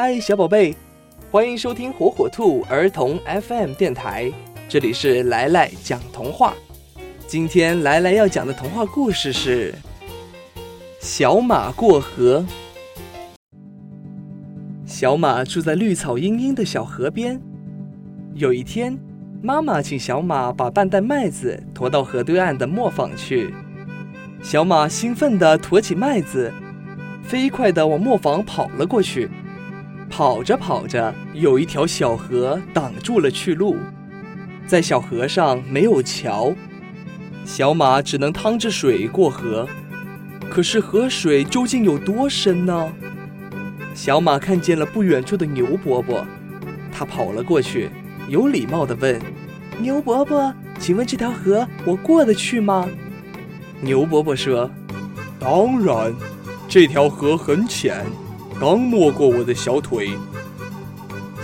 [0.00, 0.76] 嗨，小宝贝，
[1.28, 4.30] 欢迎收听火火兔儿童 FM 电台，
[4.68, 6.54] 这里是来来讲童话。
[7.26, 9.72] 今天来来要讲的童话故事是
[11.00, 12.46] 《小马过河》。
[14.86, 17.36] 小马住在绿草茵茵的小河边。
[18.34, 18.96] 有一天，
[19.42, 23.52] 妈妈请小马把半袋麦子驮到河对岸的磨坊去。
[24.44, 26.54] 小马兴奋地驮起麦子，
[27.20, 29.28] 飞快地往磨坊跑了过去。
[30.08, 33.76] 跑着跑着，有一条小河挡住了去路，
[34.66, 36.52] 在小河上没有桥，
[37.44, 39.68] 小马只能趟着水过河。
[40.50, 42.92] 可是河水究竟有多深呢？
[43.94, 46.26] 小马看见了不远处的牛伯伯，
[46.90, 47.90] 他跑了过去，
[48.28, 49.20] 有礼貌地问
[49.78, 52.88] ：“牛伯伯，请问这条河我过得去吗？”
[53.82, 54.70] 牛伯伯说
[55.38, 56.12] ：“当然，
[56.66, 58.04] 这条河很浅。”
[58.60, 60.10] 刚没过我的小腿，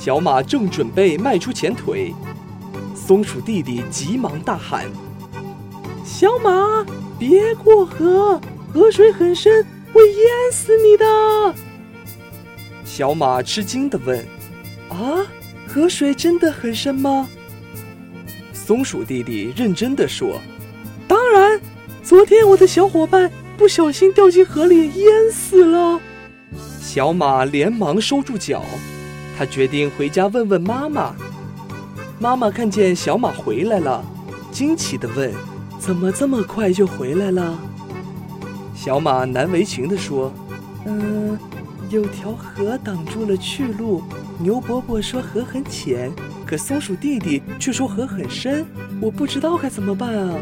[0.00, 2.14] 小马正准备迈出前腿，
[2.94, 4.90] 松鼠弟弟急忙大喊
[6.02, 6.86] ：“小马，
[7.18, 8.40] 别过河，
[8.72, 11.54] 河水很深，会淹死你的！”
[12.82, 14.18] 小马吃惊地问
[14.88, 15.26] ：“啊，
[15.68, 17.28] 河水真的很深吗？”
[18.54, 20.40] 松鼠弟弟认真地说
[21.06, 21.60] ：“当然，
[22.02, 26.00] 昨天我的小伙伴不小心掉进河里，淹死了。”
[26.94, 28.62] 小马连忙收住脚，
[29.34, 31.14] 他决定回家问问妈妈。
[32.18, 34.04] 妈妈看见小马回来了，
[34.50, 35.32] 惊奇地问
[35.80, 37.58] ：“怎么这么快就回来了？”
[38.76, 40.30] 小马难为情地说
[40.84, 41.38] ：“嗯，
[41.88, 44.02] 有条河挡住了去路。
[44.38, 46.12] 牛伯伯说河很浅，
[46.44, 48.66] 可松鼠弟弟却说河很深，
[49.00, 50.34] 我不知道该怎么办啊。”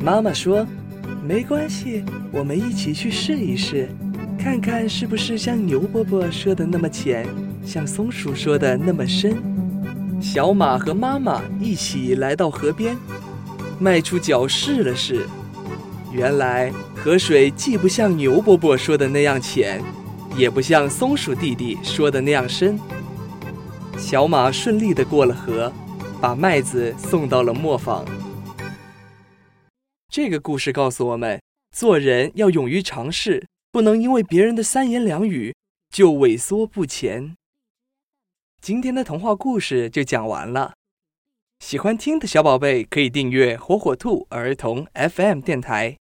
[0.00, 0.64] 妈妈说
[1.26, 3.90] ：“没关系，我们一起去试一试。”
[4.48, 7.26] 看看是不是像牛伯伯说的那么浅，
[7.62, 9.36] 像松鼠说的那么深。
[10.22, 12.96] 小马和妈妈一起来到河边，
[13.78, 15.26] 迈出脚试了试。
[16.10, 19.82] 原来河水既不像牛伯伯说的那样浅，
[20.34, 22.80] 也不像松鼠弟弟说的那样深。
[23.98, 25.70] 小马顺利的过了河，
[26.22, 28.02] 把麦子送到了磨坊。
[30.10, 31.38] 这个故事告诉我们，
[31.76, 33.46] 做人要勇于尝试。
[33.70, 35.54] 不能因为别人的三言两语
[35.90, 37.36] 就萎缩不前。
[38.60, 40.74] 今天的童话故事就讲完了，
[41.60, 45.96] 喜欢听的小宝贝可以订阅火火兔儿童 FM 电台。